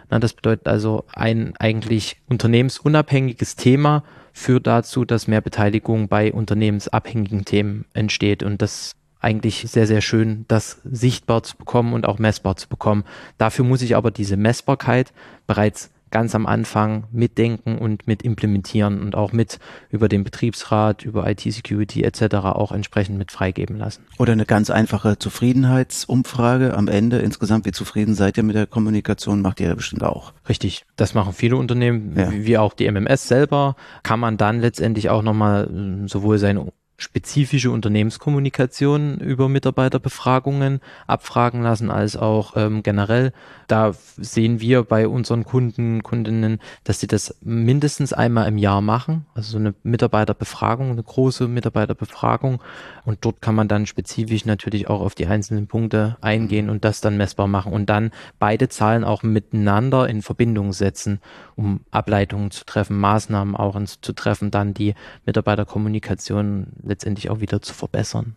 [0.09, 7.45] Na, das bedeutet also ein eigentlich unternehmensunabhängiges Thema führt dazu, dass mehr Beteiligung bei unternehmensabhängigen
[7.45, 12.57] Themen entsteht und das eigentlich sehr, sehr schön, das sichtbar zu bekommen und auch messbar
[12.57, 13.05] zu bekommen.
[13.37, 15.13] Dafür muss ich aber diese Messbarkeit
[15.47, 21.29] bereits ganz am Anfang mitdenken und mit implementieren und auch mit über den Betriebsrat, über
[21.29, 22.35] IT-Security etc.
[22.35, 24.05] auch entsprechend mit freigeben lassen.
[24.17, 27.17] Oder eine ganz einfache Zufriedenheitsumfrage am Ende.
[27.17, 30.31] Insgesamt, wie zufrieden seid ihr mit der Kommunikation, macht ihr ja bestimmt auch.
[30.47, 32.31] Richtig, das machen viele Unternehmen, ja.
[32.31, 33.75] wie auch die MMS selber.
[34.03, 41.91] Kann man dann letztendlich auch nochmal äh, sowohl seine spezifische Unternehmenskommunikation über Mitarbeiterbefragungen abfragen lassen,
[41.91, 43.33] als auch ähm, generell.
[43.67, 49.25] Da sehen wir bei unseren Kunden, Kundinnen, dass sie das mindestens einmal im Jahr machen.
[49.33, 52.61] Also so eine Mitarbeiterbefragung, eine große Mitarbeiterbefragung.
[53.03, 57.01] Und dort kann man dann spezifisch natürlich auch auf die einzelnen Punkte eingehen und das
[57.01, 61.19] dann messbar machen und dann beide Zahlen auch miteinander in Verbindung setzen,
[61.55, 67.73] um Ableitungen zu treffen, Maßnahmen auch zu treffen, dann die Mitarbeiterkommunikation letztendlich auch wieder zu
[67.73, 68.35] verbessern.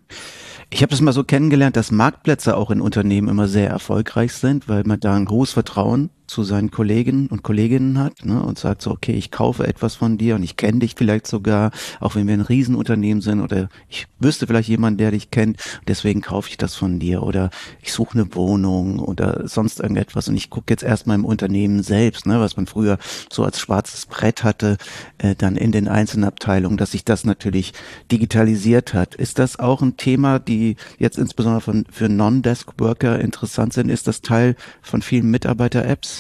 [0.71, 4.69] Ich habe das mal so kennengelernt, dass Marktplätze auch in Unternehmen immer sehr erfolgreich sind,
[4.69, 8.83] weil man da ein großes Vertrauen zu seinen Kolleginnen und Kolleginnen hat ne, und sagt
[8.83, 12.27] so, okay, ich kaufe etwas von dir und ich kenne dich vielleicht sogar, auch wenn
[12.27, 16.59] wir ein Riesenunternehmen sind oder ich wüsste vielleicht jemanden, der dich kennt, deswegen kaufe ich
[16.59, 17.51] das von dir oder
[17.83, 22.27] ich suche eine Wohnung oder sonst irgendetwas und ich gucke jetzt erstmal im Unternehmen selbst,
[22.27, 22.99] ne, was man früher
[23.33, 24.77] so als schwarzes Brett hatte,
[25.17, 27.73] äh, dann in den einzelnen Abteilungen, dass sich das natürlich
[28.13, 29.15] digitalisiert hat.
[29.15, 33.89] Ist das auch ein Thema, die jetzt insbesondere von, für Non-Desk-Worker interessant sind?
[33.89, 36.18] Ist das Teil von vielen Mitarbeiter-Apps?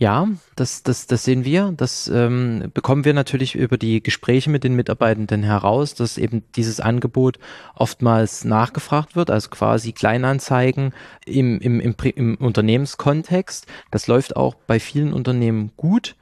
[0.00, 1.72] Ja, das, das, das sehen wir.
[1.76, 6.78] Das ähm, bekommen wir natürlich über die Gespräche mit den Mitarbeitenden heraus, dass eben dieses
[6.78, 7.40] Angebot
[7.74, 10.94] oftmals nachgefragt wird, also quasi Kleinanzeigen
[11.26, 13.66] im, im, im, im Unternehmenskontext.
[13.90, 16.14] Das läuft auch bei vielen Unternehmen gut.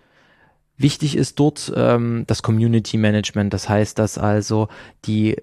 [0.79, 3.53] Wichtig ist dort ähm, das Community Management.
[3.53, 4.69] Das heißt, dass also
[5.05, 5.37] die,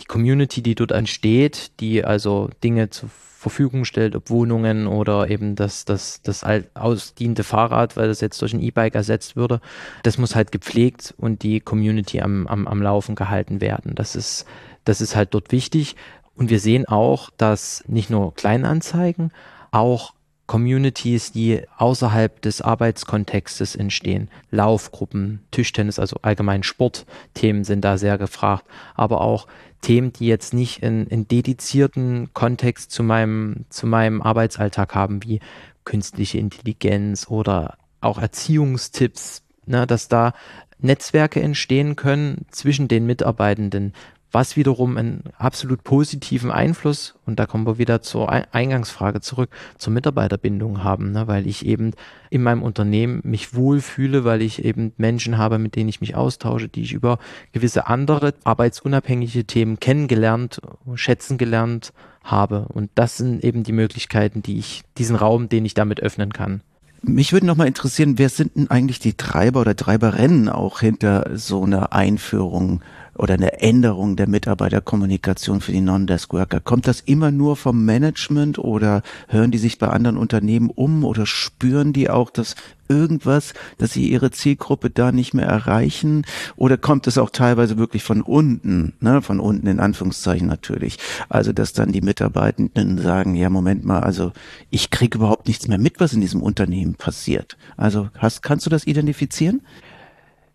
[0.00, 3.10] die Community, die dort entsteht, die also Dinge zur
[3.46, 8.52] Verfügung stellt, ob Wohnungen oder eben das, das, das ausdiente Fahrrad, weil das jetzt durch
[8.52, 9.60] ein E-Bike ersetzt würde,
[10.02, 13.94] das muss halt gepflegt und die Community am, am, am Laufen gehalten werden.
[13.94, 14.46] Das ist,
[14.84, 15.94] das ist halt dort wichtig.
[16.34, 19.30] Und wir sehen auch, dass nicht nur Kleinanzeigen,
[19.70, 20.12] auch
[20.46, 24.28] Communities, die außerhalb des Arbeitskontextes entstehen.
[24.50, 29.46] Laufgruppen, Tischtennis, also allgemein Sportthemen sind da sehr gefragt, aber auch
[29.80, 35.40] Themen, die jetzt nicht in, in dedizierten Kontext zu meinem, zu meinem Arbeitsalltag haben, wie
[35.84, 40.32] künstliche Intelligenz oder auch Erziehungstipps, ne, dass da
[40.78, 43.94] Netzwerke entstehen können zwischen den Mitarbeitenden,
[44.36, 49.94] was wiederum einen absolut positiven Einfluss, und da kommen wir wieder zur Eingangsfrage zurück, zur
[49.94, 51.26] Mitarbeiterbindung haben, ne?
[51.26, 51.92] weil ich eben
[52.28, 56.68] in meinem Unternehmen mich wohlfühle, weil ich eben Menschen habe, mit denen ich mich austausche,
[56.68, 57.18] die ich über
[57.52, 60.60] gewisse andere arbeitsunabhängige Themen kennengelernt,
[60.96, 62.66] schätzen gelernt habe.
[62.68, 66.60] Und das sind eben die Möglichkeiten, die ich, diesen Raum, den ich damit öffnen kann.
[67.00, 71.30] Mich würde noch mal interessieren, wer sind denn eigentlich die Treiber oder Treiberinnen auch hinter
[71.34, 72.82] so einer Einführung
[73.18, 76.60] oder eine Änderung der Mitarbeiterkommunikation für die Non-Desk-Worker?
[76.60, 81.26] Kommt das immer nur vom Management oder hören die sich bei anderen Unternehmen um oder
[81.26, 82.54] spüren die auch, dass
[82.88, 86.24] irgendwas, dass sie ihre Zielgruppe da nicht mehr erreichen?
[86.56, 90.98] Oder kommt es auch teilweise wirklich von unten, ne, von unten in Anführungszeichen natürlich?
[91.28, 94.32] Also, dass dann die Mitarbeitenden sagen, ja, Moment mal, also
[94.70, 97.56] ich kriege überhaupt nichts mehr mit, was in diesem Unternehmen passiert.
[97.76, 99.62] Also, hast, kannst du das identifizieren?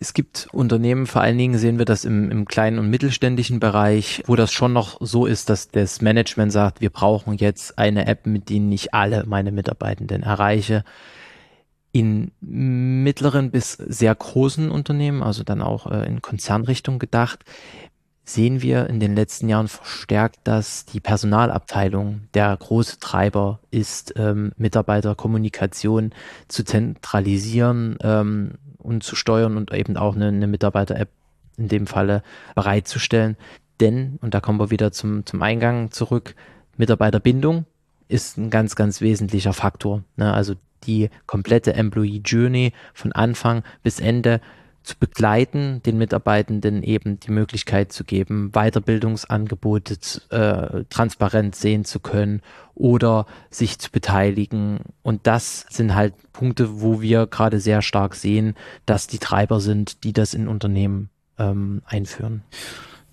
[0.02, 4.24] Es gibt Unternehmen, vor allen Dingen sehen wir das im, im kleinen und mittelständischen Bereich,
[4.26, 8.26] wo das schon noch so ist, dass das Management sagt, wir brauchen jetzt eine App,
[8.26, 10.84] mit denen ich alle meine Mitarbeitenden erreiche.
[11.92, 17.46] In mittleren bis sehr großen Unternehmen, also dann auch äh, in Konzernrichtung gedacht,
[18.34, 24.52] sehen wir in den letzten Jahren verstärkt, dass die Personalabteilung der große Treiber ist, ähm,
[24.58, 26.12] Mitarbeiterkommunikation
[26.48, 31.10] zu zentralisieren, ähm, und zu steuern und eben auch eine, eine Mitarbeiter-App
[31.58, 32.24] in dem Falle
[32.56, 33.38] bereitzustellen.
[33.80, 36.36] Denn, und da kommen wir wieder zum, zum Eingang zurück,
[36.78, 37.66] Mitarbeiterbindung
[38.08, 40.04] ist ein ganz, ganz wesentlicher Faktor.
[40.18, 40.34] Ne?
[40.34, 44.42] Also die komplette Employee Journey von Anfang bis Ende
[44.84, 49.98] zu begleiten, den Mitarbeitenden eben die Möglichkeit zu geben, Weiterbildungsangebote
[50.30, 52.42] äh, transparent sehen zu können
[52.74, 54.80] oder sich zu beteiligen.
[55.04, 60.04] Und das sind halt Punkte, wo wir gerade sehr stark sehen, dass die Treiber sind,
[60.04, 62.44] die das in Unternehmen ähm, einführen.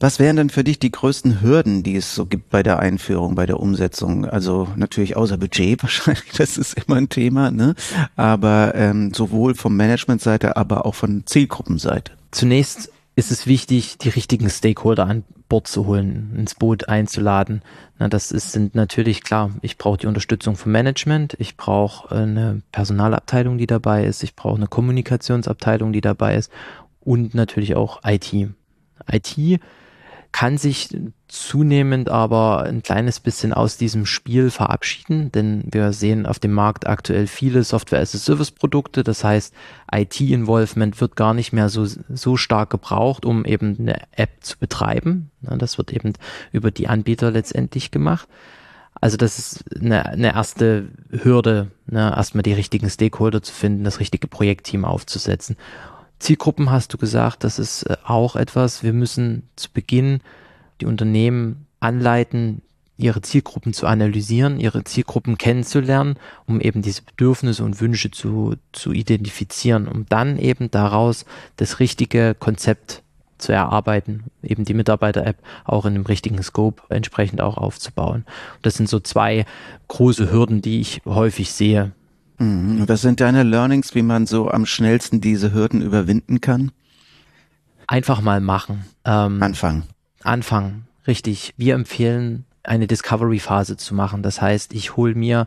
[0.00, 3.34] Was wären denn für dich die größten Hürden, die es so gibt bei der Einführung,
[3.34, 4.24] bei der Umsetzung?
[4.24, 7.74] Also natürlich außer Budget wahrscheinlich, das ist immer ein Thema, ne?
[8.14, 12.12] Aber ähm, sowohl vom Managementseite, aber auch von Zielgruppenseite.
[12.30, 17.62] Zunächst ist es wichtig, die richtigen Stakeholder an Bord zu holen, ins Boot einzuladen.
[17.98, 22.62] Na, das ist, sind natürlich klar, ich brauche die Unterstützung vom Management, ich brauche eine
[22.70, 26.52] Personalabteilung, die dabei ist, ich brauche eine Kommunikationsabteilung, die dabei ist
[27.00, 28.32] und natürlich auch IT.
[29.10, 29.60] IT
[30.38, 30.96] kann sich
[31.26, 36.86] zunehmend aber ein kleines bisschen aus diesem Spiel verabschieden, denn wir sehen auf dem Markt
[36.86, 39.02] aktuell viele Software-as-a-Service-Produkte.
[39.02, 39.52] Das heißt,
[39.92, 45.32] IT-Involvement wird gar nicht mehr so, so stark gebraucht, um eben eine App zu betreiben.
[45.40, 46.12] Das wird eben
[46.52, 48.28] über die Anbieter letztendlich gemacht.
[49.00, 53.98] Also das ist eine, eine erste Hürde, ne, erstmal die richtigen Stakeholder zu finden, das
[53.98, 55.56] richtige Projektteam aufzusetzen.
[56.18, 60.20] Zielgruppen hast du gesagt, das ist äh, auch etwas, wir müssen zu Beginn
[60.80, 62.62] die Unternehmen anleiten,
[62.96, 68.92] ihre Zielgruppen zu analysieren, ihre Zielgruppen kennenzulernen, um eben diese Bedürfnisse und Wünsche zu, zu
[68.92, 71.24] identifizieren, um dann eben daraus
[71.56, 73.02] das richtige Konzept
[73.38, 78.24] zu erarbeiten, eben die Mitarbeiter-App auch in dem richtigen Scope entsprechend auch aufzubauen.
[78.62, 79.46] Das sind so zwei
[79.86, 81.92] große Hürden, die ich häufig sehe,
[82.38, 82.88] Mhm.
[82.88, 86.72] Was sind deine Learnings, wie man so am schnellsten diese Hürden überwinden kann?
[87.86, 88.84] Einfach mal machen.
[89.04, 89.84] Ähm, anfangen.
[90.22, 91.54] Anfangen, richtig.
[91.56, 94.22] Wir empfehlen, eine Discovery-Phase zu machen.
[94.22, 95.46] Das heißt, ich hole mir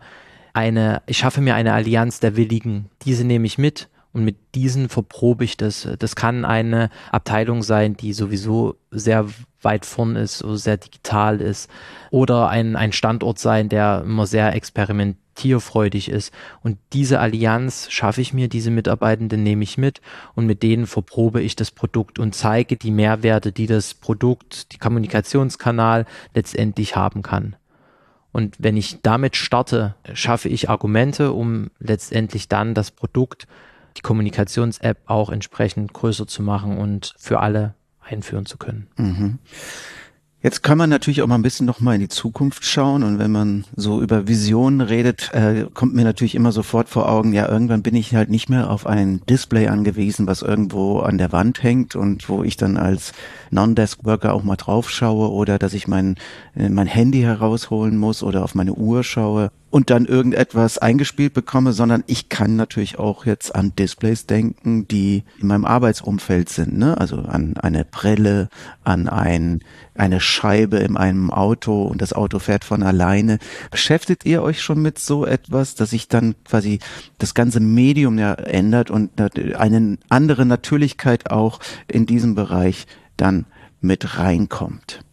[0.53, 2.89] eine, ich schaffe mir eine Allianz der Willigen.
[3.05, 5.87] Diese nehme ich mit und mit diesen verprobe ich das.
[5.99, 9.27] Das kann eine Abteilung sein, die sowieso sehr
[9.61, 11.69] weit vorn ist, so sehr digital ist.
[12.09, 16.33] Oder ein, ein Standort sein, der immer sehr experimentierfreudig ist.
[16.63, 20.01] Und diese Allianz schaffe ich mir, diese Mitarbeitenden nehme ich mit
[20.35, 24.77] und mit denen verprobe ich das Produkt und zeige die Mehrwerte, die das Produkt, die
[24.77, 27.55] Kommunikationskanal letztendlich haben kann.
[28.31, 33.45] Und wenn ich damit starte, schaffe ich Argumente, um letztendlich dann das Produkt
[33.97, 38.87] die Kommunikations-App auch entsprechend größer zu machen und für alle einführen zu können.
[38.97, 39.39] Mhm.
[40.43, 43.19] Jetzt kann man natürlich auch mal ein bisschen noch mal in die Zukunft schauen und
[43.19, 47.47] wenn man so über Visionen redet, äh, kommt mir natürlich immer sofort vor Augen, ja,
[47.47, 51.61] irgendwann bin ich halt nicht mehr auf ein Display angewiesen, was irgendwo an der Wand
[51.61, 53.13] hängt und wo ich dann als
[53.51, 56.15] Non-Desk-Worker auch mal drauf schaue oder dass ich mein,
[56.55, 61.71] äh, mein Handy herausholen muss oder auf meine Uhr schaue und dann irgendetwas eingespielt bekomme,
[61.71, 66.97] sondern ich kann natürlich auch jetzt an Displays denken, die in meinem Arbeitsumfeld sind, ne?
[66.97, 68.49] Also an eine Brille,
[68.83, 69.61] an ein,
[70.01, 73.37] eine Scheibe in einem Auto und das Auto fährt von alleine.
[73.69, 76.79] Beschäftigt ihr euch schon mit so etwas, dass sich dann quasi
[77.19, 79.11] das ganze Medium ja ändert und
[79.55, 83.45] eine andere Natürlichkeit auch in diesem Bereich dann
[83.79, 85.05] mit reinkommt?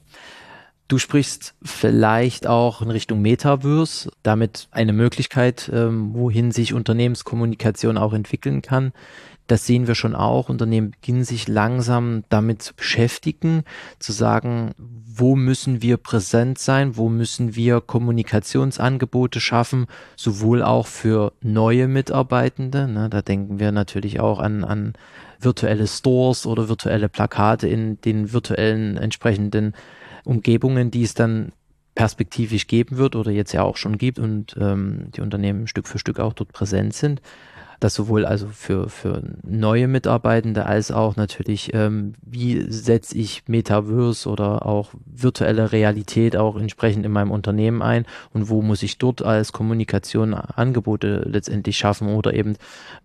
[0.89, 8.15] Du sprichst vielleicht auch in Richtung Metaverse, damit eine Möglichkeit, ähm, wohin sich Unternehmenskommunikation auch
[8.15, 8.93] entwickeln kann.
[9.49, 10.51] Das sehen wir schon auch.
[10.51, 13.65] Unternehmen beginnen sich langsam damit zu beschäftigen,
[13.99, 21.33] zu sagen, wo müssen wir präsent sein, wo müssen wir Kommunikationsangebote schaffen, sowohl auch für
[21.41, 22.87] neue Mitarbeitende.
[22.89, 24.93] Ne, da denken wir natürlich auch an, an
[25.41, 29.73] virtuelle Stores oder virtuelle Plakate in den virtuellen entsprechenden
[30.25, 31.53] Umgebungen, die es dann
[31.95, 35.99] perspektivisch geben wird oder jetzt ja auch schon gibt und ähm, die Unternehmen Stück für
[35.99, 37.23] Stück auch dort präsent sind
[37.81, 44.29] das sowohl also für, für neue Mitarbeitende als auch natürlich, ähm, wie setze ich Metaverse
[44.29, 49.23] oder auch virtuelle Realität auch entsprechend in meinem Unternehmen ein und wo muss ich dort
[49.23, 52.57] als Kommunikation Angebote letztendlich schaffen oder eben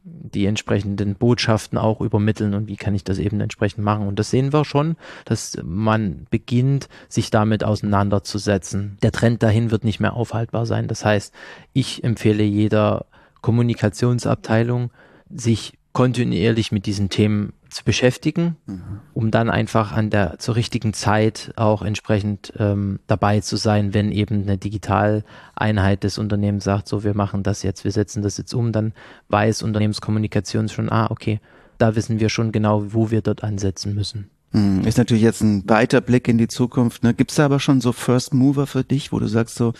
[0.03, 4.07] die entsprechenden Botschaften auch übermitteln und wie kann ich das eben entsprechend machen.
[4.07, 8.97] Und das sehen wir schon, dass man beginnt, sich damit auseinanderzusetzen.
[9.03, 10.87] Der Trend dahin wird nicht mehr aufhaltbar sein.
[10.87, 11.33] Das heißt,
[11.73, 13.05] ich empfehle jeder
[13.43, 14.89] Kommunikationsabteilung,
[15.29, 19.01] sich kontinuierlich mit diesen Themen zu beschäftigen, mhm.
[19.13, 24.11] um dann einfach an der zur richtigen Zeit auch entsprechend ähm, dabei zu sein, wenn
[24.11, 28.53] eben eine Digitaleinheit des Unternehmens sagt, so wir machen das jetzt, wir setzen das jetzt
[28.53, 28.93] um, dann
[29.27, 31.39] weiß Unternehmenskommunikation schon, ah, okay,
[31.77, 34.29] da wissen wir schon genau, wo wir dort ansetzen müssen.
[34.53, 37.03] Hm, ist natürlich jetzt ein weiter Blick in die Zukunft.
[37.03, 37.13] Ne?
[37.13, 39.73] Gibt es da aber schon so First Mover für dich, wo du sagst so,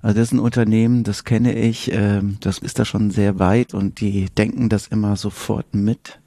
[0.00, 3.74] also das ist ein Unternehmen, das kenne ich, ähm, das ist da schon sehr weit
[3.74, 6.20] und die denken das immer sofort mit?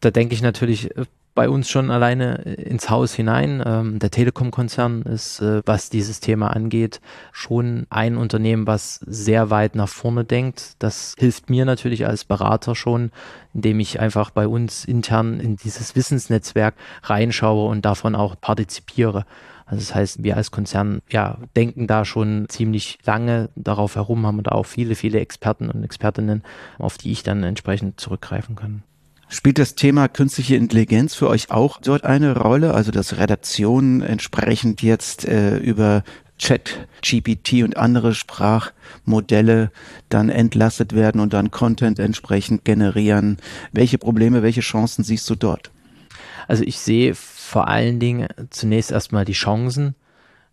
[0.00, 3.62] Da denke ich natürlich äh, bei uns schon alleine ins Haus hinein.
[3.64, 7.00] Ähm, der Telekom-Konzern ist, äh, was dieses Thema angeht,
[7.32, 10.74] schon ein Unternehmen, was sehr weit nach vorne denkt.
[10.80, 13.10] Das hilft mir natürlich als Berater schon,
[13.54, 19.24] indem ich einfach bei uns intern in dieses Wissensnetzwerk reinschaue und davon auch partizipiere.
[19.70, 24.42] Also das heißt, wir als Konzern ja, denken da schon ziemlich lange darauf herum, haben
[24.42, 26.42] da auch viele, viele Experten und Expertinnen,
[26.78, 28.82] auf die ich dann entsprechend zurückgreifen kann.
[29.32, 32.74] Spielt das Thema künstliche Intelligenz für euch auch dort eine Rolle?
[32.74, 36.02] Also dass Redaktionen entsprechend jetzt äh, über
[36.36, 39.70] Chat, GPT und andere Sprachmodelle
[40.08, 43.36] dann entlastet werden und dann Content entsprechend generieren.
[43.70, 45.70] Welche Probleme, welche Chancen siehst du dort?
[46.48, 49.94] Also ich sehe vor allen Dingen zunächst erstmal die Chancen,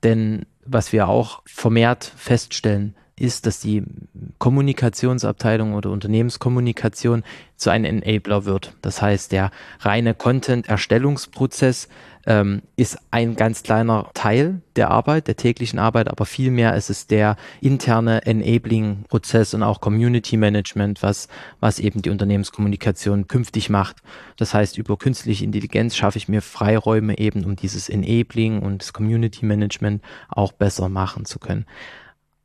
[0.04, 3.84] denn was wir auch vermehrt feststellen, ist, dass die
[4.38, 7.24] Kommunikationsabteilung oder Unternehmenskommunikation
[7.56, 8.74] zu einem Enabler wird.
[8.82, 11.88] Das heißt, der reine Content-Erstellungsprozess
[12.28, 17.08] ähm, ist ein ganz kleiner Teil der Arbeit, der täglichen Arbeit, aber vielmehr ist es
[17.08, 23.98] der interne Enabling-Prozess und auch Community-Management, was, was eben die Unternehmenskommunikation künftig macht.
[24.36, 28.94] Das heißt, über künstliche Intelligenz schaffe ich mir Freiräume eben, um dieses Enabling und das
[28.94, 31.66] Community-Management auch besser machen zu können.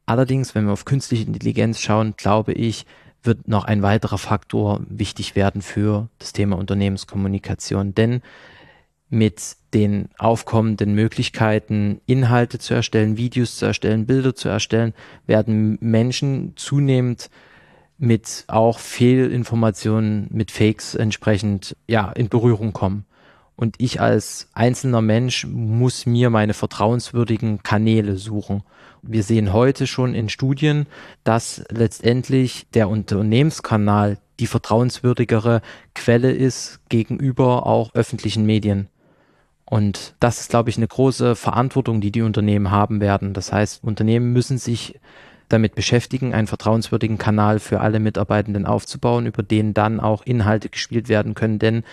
[0.06, 2.86] Allerdings, wenn wir auf künstliche Intelligenz schauen, glaube ich,
[3.22, 7.94] wird noch ein weiterer Faktor wichtig werden für das Thema Unternehmenskommunikation.
[7.94, 8.20] Denn
[9.08, 14.94] mit den aufkommenden Möglichkeiten, Inhalte zu erstellen, Videos zu erstellen, Bilder zu erstellen,
[15.26, 17.30] werden Menschen zunehmend
[17.98, 23.04] mit auch Fehlinformationen, mit Fakes entsprechend ja, in Berührung kommen.
[23.56, 28.62] Und ich als einzelner Mensch muss mir meine vertrauenswürdigen Kanäle suchen.
[29.02, 30.86] Wir sehen heute schon in Studien,
[31.24, 35.60] dass letztendlich der Unternehmenskanal die vertrauenswürdigere
[35.94, 38.88] Quelle ist gegenüber auch öffentlichen Medien.
[39.64, 43.32] Und das ist, glaube ich, eine große Verantwortung, die die Unternehmen haben werden.
[43.32, 45.00] Das heißt, Unternehmen müssen sich
[45.48, 51.08] damit beschäftigen, einen vertrauenswürdigen Kanal für alle Mitarbeitenden aufzubauen, über den dann auch Inhalte gespielt
[51.08, 51.58] werden können.
[51.58, 51.84] Denn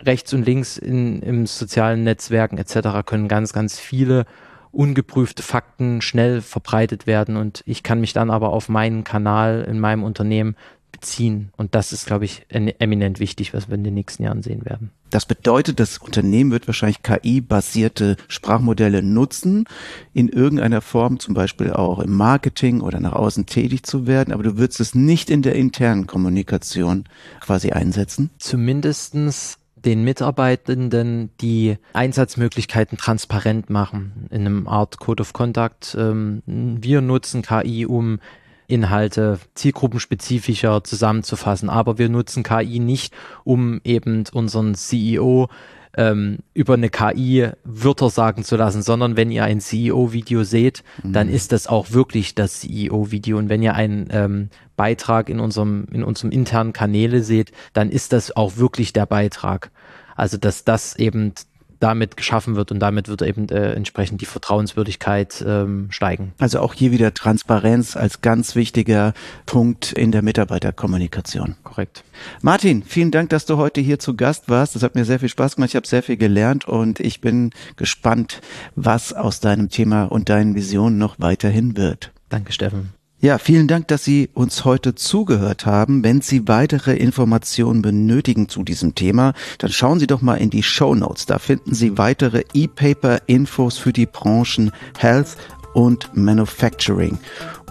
[0.00, 3.04] rechts und links in, im sozialen Netzwerken etc.
[3.04, 4.24] können ganz, ganz viele
[4.72, 9.78] ungeprüfte Fakten schnell verbreitet werden und ich kann mich dann aber auf meinen Kanal in
[9.78, 10.56] meinem Unternehmen
[10.92, 11.50] beziehen.
[11.56, 14.90] Und das ist, glaube ich, eminent wichtig, was wir in den nächsten Jahren sehen werden.
[15.10, 19.66] Das bedeutet, das Unternehmen wird wahrscheinlich KI-basierte Sprachmodelle nutzen,
[20.14, 24.42] in irgendeiner Form, zum Beispiel auch im Marketing oder nach außen tätig zu werden, aber
[24.42, 27.04] du würdest es nicht in der internen Kommunikation
[27.40, 28.30] quasi einsetzen?
[28.38, 35.96] Zumindestens den Mitarbeitenden die Einsatzmöglichkeiten transparent machen in einem Art Code of Conduct.
[35.98, 38.20] Ähm, wir nutzen KI, um
[38.68, 43.12] Inhalte zielgruppenspezifischer zusammenzufassen, aber wir nutzen KI nicht,
[43.44, 45.48] um eben unseren CEO
[45.96, 51.12] ähm, über eine KI Wörter sagen zu lassen, sondern wenn ihr ein CEO-Video seht, mhm.
[51.12, 53.36] dann ist das auch wirklich das CEO-Video.
[53.36, 54.48] Und wenn ihr einen ähm,
[54.82, 59.70] Beitrag in unserem, in unserem internen Kanäle seht, dann ist das auch wirklich der Beitrag.
[60.16, 61.34] Also dass das eben
[61.78, 66.32] damit geschaffen wird und damit wird eben äh, entsprechend die Vertrauenswürdigkeit ähm, steigen.
[66.38, 69.14] Also auch hier wieder Transparenz als ganz wichtiger
[69.46, 71.54] Punkt in der Mitarbeiterkommunikation.
[71.62, 72.02] Korrekt.
[72.40, 74.74] Martin, vielen Dank, dass du heute hier zu Gast warst.
[74.74, 75.70] Das hat mir sehr viel Spaß gemacht.
[75.70, 78.40] Ich habe sehr viel gelernt und ich bin gespannt,
[78.74, 82.10] was aus deinem Thema und deinen Visionen noch weiterhin wird.
[82.28, 82.94] Danke, Steffen.
[83.22, 86.02] Ja, vielen Dank, dass Sie uns heute zugehört haben.
[86.02, 90.64] Wenn Sie weitere Informationen benötigen zu diesem Thema, dann schauen Sie doch mal in die
[90.64, 91.26] Show Notes.
[91.26, 95.36] Da finden Sie weitere E-Paper-Infos für die Branchen Health
[95.72, 97.16] und Manufacturing.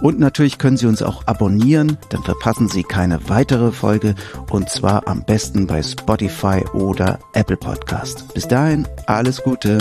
[0.00, 4.14] Und natürlich können Sie uns auch abonnieren, dann verpassen Sie keine weitere Folge
[4.48, 8.32] und zwar am besten bei Spotify oder Apple Podcast.
[8.32, 9.76] Bis dahin, alles Gute.